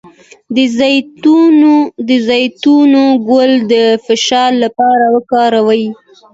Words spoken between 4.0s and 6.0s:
فشار لپاره وکاروئ